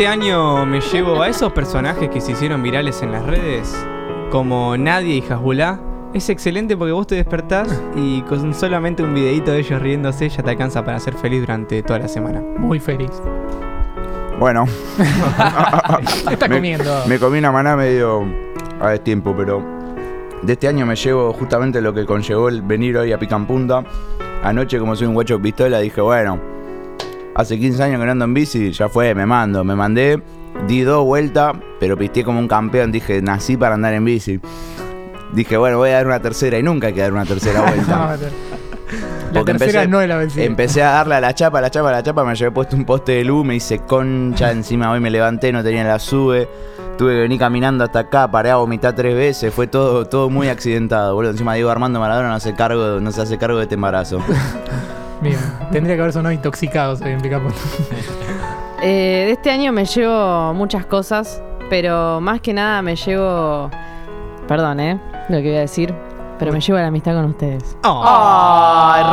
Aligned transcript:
este 0.00 0.08
año 0.08 0.64
me 0.64 0.80
llevo 0.80 1.20
a 1.20 1.28
esos 1.28 1.52
personajes 1.52 2.08
que 2.08 2.22
se 2.22 2.32
hicieron 2.32 2.62
virales 2.62 3.02
en 3.02 3.12
las 3.12 3.22
redes, 3.26 3.70
como 4.30 4.74
Nadia 4.78 5.14
y 5.14 5.20
Hasbulá. 5.28 5.78
Es 6.14 6.30
excelente 6.30 6.74
porque 6.74 6.92
vos 6.92 7.06
te 7.06 7.16
despertás 7.16 7.82
y 7.94 8.22
con 8.22 8.54
solamente 8.54 9.02
un 9.02 9.12
videito 9.12 9.50
de 9.50 9.58
ellos 9.58 9.82
riéndose 9.82 10.30
ya 10.30 10.42
te 10.42 10.52
alcanza 10.52 10.82
para 10.86 10.98
ser 11.00 11.12
feliz 11.16 11.40
durante 11.40 11.82
toda 11.82 11.98
la 11.98 12.08
semana. 12.08 12.40
Muy 12.56 12.80
feliz. 12.80 13.10
Bueno, 14.38 14.64
Está 16.30 16.48
Me- 16.48 16.54
comiendo. 16.56 17.02
me 17.06 17.18
comí 17.18 17.38
una 17.38 17.52
maná 17.52 17.76
medio 17.76 18.24
a 18.80 18.88
destiempo, 18.92 19.34
pero 19.36 19.62
de 20.40 20.54
este 20.54 20.66
año 20.66 20.86
me 20.86 20.96
llevo 20.96 21.30
justamente 21.34 21.82
lo 21.82 21.92
que 21.92 22.06
conllevó 22.06 22.48
el 22.48 22.62
venir 22.62 22.96
hoy 22.96 23.12
a 23.12 23.18
Pican 23.18 23.44
Punta. 23.46 23.84
Anoche, 24.42 24.78
como 24.78 24.96
soy 24.96 25.08
un 25.08 25.12
guacho 25.12 25.36
de 25.36 25.42
pistola, 25.42 25.78
dije, 25.80 26.00
bueno, 26.00 26.40
hace 27.40 27.58
15 27.58 27.82
años 27.82 27.98
que 28.00 28.06
no 28.06 28.12
ando 28.12 28.24
en 28.24 28.34
bici, 28.34 28.70
ya 28.72 28.88
fue, 28.88 29.14
me 29.14 29.26
mando. 29.26 29.64
Me 29.64 29.74
mandé, 29.74 30.22
di 30.68 30.82
dos 30.82 31.04
vueltas, 31.04 31.54
pero 31.78 31.96
pisteé 31.96 32.24
como 32.24 32.38
un 32.38 32.48
campeón. 32.48 32.92
Dije, 32.92 33.20
nací 33.22 33.56
para 33.56 33.74
andar 33.74 33.94
en 33.94 34.04
bici. 34.04 34.40
Dije, 35.32 35.56
bueno, 35.56 35.78
voy 35.78 35.90
a 35.90 35.94
dar 35.94 36.06
una 36.06 36.20
tercera 36.20 36.58
y 36.58 36.62
nunca 36.62 36.88
hay 36.88 36.92
que 36.92 37.00
dar 37.00 37.12
una 37.12 37.24
tercera 37.24 37.60
vuelta. 37.62 38.16
La 39.32 39.38
Porque 39.44 39.52
tercera 39.52 39.84
empecé- 39.84 39.88
no 39.88 40.00
es 40.00 40.08
la 40.08 40.16
vencida. 40.16 40.42
Empecé 40.42 40.82
a 40.82 40.90
darle 40.90 41.14
a 41.14 41.20
la 41.20 41.32
chapa, 41.32 41.58
a 41.58 41.60
la 41.60 41.70
chapa, 41.70 41.90
a 41.90 41.92
la 41.92 42.02
chapa, 42.02 42.24
me 42.24 42.34
llevé 42.34 42.50
puesto 42.50 42.74
un 42.74 42.84
poste 42.84 43.12
de 43.12 43.24
luz, 43.24 43.44
me 43.46 43.54
hice 43.54 43.78
concha, 43.78 44.50
encima 44.50 44.90
hoy 44.90 44.98
me 44.98 45.08
levanté, 45.08 45.52
no 45.52 45.62
tenía 45.62 45.84
la 45.84 46.00
sube, 46.00 46.48
tuve 46.98 47.12
que 47.14 47.20
venir 47.20 47.38
caminando 47.38 47.84
hasta 47.84 48.00
acá, 48.00 48.28
paré 48.28 48.50
a 48.50 48.56
vomitar 48.56 48.96
tres 48.96 49.14
veces, 49.14 49.54
fue 49.54 49.68
todo, 49.68 50.04
todo 50.06 50.28
muy 50.30 50.48
accidentado, 50.48 51.14
boludo. 51.14 51.30
Encima 51.30 51.54
Diego 51.54 51.70
Armando 51.70 52.00
Maradona 52.00 52.26
no 52.30 52.34
hace 52.34 52.54
cargo, 52.56 52.98
no 52.98 53.12
se 53.12 53.22
hace 53.22 53.38
cargo 53.38 53.58
de 53.58 53.62
este 53.64 53.76
embarazo. 53.76 54.18
Bien. 55.20 55.38
Tendría 55.70 55.96
que 55.96 56.02
haber 56.02 56.12
sonado 56.12 56.32
intoxicados 56.32 57.00
hoy 57.02 57.12
en 57.12 57.20
Picapunta. 57.20 57.58
Eh, 58.82 59.24
de 59.26 59.32
este 59.32 59.50
año 59.50 59.72
me 59.74 59.84
llevo 59.84 60.54
muchas 60.54 60.86
cosas, 60.86 61.42
pero 61.68 62.18
más 62.22 62.40
que 62.40 62.54
nada 62.54 62.80
me 62.80 62.96
llevo. 62.96 63.70
Perdón, 64.48 64.80
¿eh? 64.80 64.98
Lo 65.28 65.36
que 65.36 65.48
voy 65.48 65.56
a 65.56 65.60
decir. 65.60 65.94
Pero 66.38 66.50
me 66.50 66.62
llevo 66.62 66.78
la 66.78 66.86
amistad 66.86 67.12
con 67.12 67.26
ustedes. 67.26 67.76
¡Ay, 67.82 69.04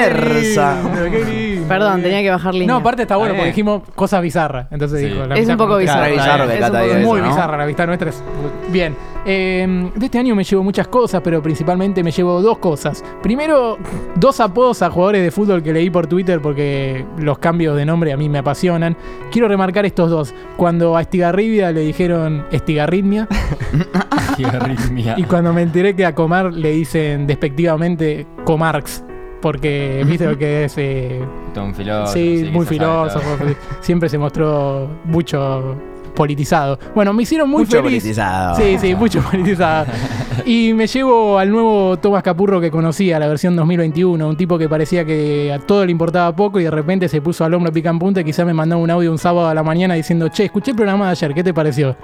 remersa! 0.00 0.74
Qué 0.80 0.88
lindo, 0.88 1.04
qué 1.10 1.24
lindo. 1.30 1.47
Perdón, 1.68 2.02
tenía 2.02 2.22
que 2.22 2.30
bajar 2.30 2.54
línea. 2.54 2.68
No, 2.68 2.76
aparte 2.76 3.02
está 3.02 3.16
bueno 3.16 3.34
porque 3.34 3.48
dijimos 3.48 3.82
cosas 3.94 4.22
bizarras. 4.22 4.66
Entonces 4.70 5.00
Sí. 5.00 5.06
dijo, 5.08 5.26
la 5.26 5.34
Es 5.36 5.48
un 5.48 5.56
poco 5.56 5.76
bizarro. 5.76 6.04
Re 6.04 6.12
bizarro 6.12 6.46
que 6.46 6.52
Es 6.54 6.56
un 6.56 6.60
Cata 6.60 6.72
poco 6.78 6.84
diga 6.84 6.98
eso, 7.00 7.08
Muy 7.08 7.20
¿no? 7.20 7.28
bizarra 7.28 7.56
la 7.56 7.64
amistad 7.64 7.86
nuestra. 7.86 8.10
es- 8.10 8.22
Bien. 8.70 8.96
Eh, 9.30 9.90
de 9.94 10.06
este 10.06 10.18
año 10.18 10.34
me 10.34 10.42
llevo 10.44 10.62
muchas 10.62 10.88
cosas, 10.88 11.20
pero 11.22 11.42
principalmente 11.42 12.02
me 12.02 12.10
llevo 12.10 12.40
dos 12.40 12.58
cosas. 12.58 13.04
Primero, 13.22 13.76
dos 14.14 14.40
apodos 14.40 14.80
a 14.80 14.90
jugadores 14.90 15.22
de 15.22 15.30
fútbol 15.30 15.62
que 15.62 15.72
leí 15.72 15.90
por 15.90 16.06
Twitter 16.06 16.40
porque 16.40 17.04
los 17.18 17.38
cambios 17.38 17.76
de 17.76 17.84
nombre 17.84 18.12
a 18.12 18.16
mí 18.16 18.28
me 18.28 18.38
apasionan. 18.38 18.96
Quiero 19.30 19.48
remarcar 19.48 19.84
estos 19.84 20.08
dos. 20.10 20.34
Cuando 20.56 20.96
a 20.96 21.02
Estigarribia 21.02 21.72
le 21.72 21.80
dijeron 21.82 22.46
Estigarritmia 22.52 23.28
Qué 24.36 24.46
arritmia. 24.46 25.14
y 25.18 25.24
cuando 25.24 25.52
me 25.52 25.62
enteré 25.62 25.94
que 25.94 26.06
a 26.06 26.14
Comar 26.14 26.52
le 26.54 26.70
dicen 26.70 27.26
despectivamente 27.26 28.26
Comarx. 28.44 29.04
Porque 29.40 30.02
viste 30.06 30.26
lo 30.26 30.36
que 30.36 30.64
es 30.64 30.74
eh, 30.78 31.20
un 31.56 31.74
filósofo. 31.74 32.12
Sí, 32.12 32.48
muy 32.52 32.66
filósofo. 32.66 33.36
Siempre 33.80 34.08
se 34.08 34.18
mostró 34.18 34.88
mucho 35.04 35.76
politizado. 36.14 36.78
Bueno, 36.96 37.12
me 37.12 37.22
hicieron 37.22 37.48
muy 37.48 37.60
Mucho 37.60 37.76
feliz. 37.82 38.02
politizado. 38.02 38.56
Sí, 38.56 38.76
sí, 38.78 38.94
mucho 38.94 39.20
politizado. 39.22 39.86
Y 40.44 40.72
me 40.72 40.86
llevo 40.86 41.36
al 41.38 41.50
nuevo 41.50 41.96
Tomás 41.98 42.22
Capurro 42.22 42.60
que 42.60 42.70
conocía, 42.70 43.18
la 43.18 43.26
versión 43.26 43.54
2021. 43.56 44.28
Un 44.28 44.36
tipo 44.36 44.56
que 44.56 44.68
parecía 44.68 45.04
que 45.04 45.52
a 45.52 45.58
todo 45.58 45.84
le 45.84 45.90
importaba 45.92 46.34
poco 46.34 46.60
y 46.60 46.64
de 46.64 46.70
repente 46.70 47.08
se 47.08 47.20
puso 47.20 47.44
al 47.44 47.52
hombro 47.54 47.72
pica 47.72 47.90
en 47.90 47.98
punta 47.98 48.20
y 48.20 48.24
quizá 48.24 48.44
me 48.44 48.54
mandó 48.54 48.78
un 48.78 48.88
audio 48.90 49.10
un 49.10 49.18
sábado 49.18 49.48
a 49.48 49.54
la 49.54 49.62
mañana 49.64 49.94
diciendo, 49.94 50.28
che, 50.28 50.44
escuché 50.44 50.70
el 50.70 50.76
programa 50.76 51.06
de 51.06 51.10
ayer, 51.10 51.34
¿qué 51.34 51.42
te 51.44 51.52
pareció? 51.52 51.96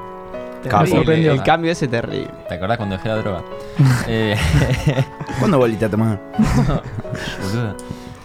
El 0.64 1.42
cambio 1.42 1.72
ese 1.72 1.88
terrible. 1.88 2.30
¿Te 2.48 2.54
acordás 2.54 2.76
cuando 2.76 2.96
dejé 2.96 3.08
la 3.08 3.16
droga? 3.16 3.42
eh, 4.08 4.36
¿Cuándo 5.38 5.58
bolita 5.58 5.88
tomás? 5.88 6.18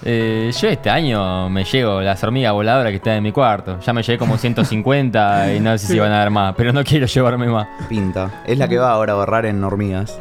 Eh, 0.01 0.49
yo 0.57 0.69
este 0.69 0.89
año 0.89 1.49
me 1.49 1.65
llevo 1.65 1.99
las 1.99 2.23
hormigas 2.23 2.53
voladoras 2.53 2.89
que 2.89 2.95
están 2.95 3.15
en 3.15 3.23
mi 3.23 3.33
cuarto. 3.33 3.81
Ya 3.81 3.91
me 3.91 4.01
llevé 4.01 4.17
como 4.17 4.37
150 4.37 5.53
y 5.53 5.59
no 5.59 5.77
sé 5.77 5.87
si 5.87 5.99
van 5.99 6.13
a 6.13 6.19
dar 6.19 6.29
más, 6.29 6.55
pero 6.55 6.71
no 6.71 6.85
quiero 6.85 7.05
llevarme 7.05 7.47
más. 7.47 7.67
Pinta. 7.89 8.43
Es 8.47 8.57
la 8.57 8.69
que 8.69 8.77
va 8.77 8.91
ahora 8.91 9.11
a 9.11 9.15
borrar 9.17 9.45
en 9.45 9.61
hormigas. 9.61 10.17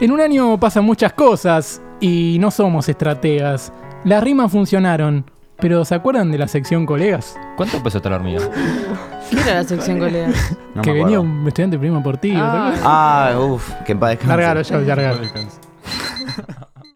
En 0.00 0.10
un 0.10 0.20
año 0.20 0.58
pasan 0.58 0.84
muchas 0.84 1.12
cosas 1.14 1.80
y 2.00 2.36
no 2.38 2.50
somos 2.50 2.88
estrategas. 2.88 3.72
Las 4.04 4.22
rimas 4.22 4.52
funcionaron, 4.52 5.24
pero 5.64 5.82
¿se 5.86 5.94
acuerdan 5.94 6.30
de 6.30 6.36
la 6.36 6.46
sección 6.46 6.84
colegas? 6.84 7.38
¿Cuánto 7.56 7.82
pesó 7.82 7.96
esta 7.96 8.10
la 8.10 8.16
hormiga? 8.16 8.40
¿Qué 9.30 9.40
era 9.40 9.54
la 9.54 9.64
sección 9.64 9.98
colega? 9.98 10.28
No 10.74 10.82
que 10.82 10.90
me 10.90 10.98
venía 10.98 11.16
acuerdo. 11.16 11.22
un 11.40 11.48
estudiante 11.48 11.78
primo 11.78 12.02
por 12.02 12.18
ti. 12.18 12.34
Ah. 12.36 12.74
Ah, 12.84 13.38
uff, 13.40 13.72
que 13.86 13.92
en 13.92 13.98
paz 13.98 14.10
descanse. 14.10 14.28
Largalo, 14.36 14.60
ya, 14.60 14.94
largalo. 14.94 15.20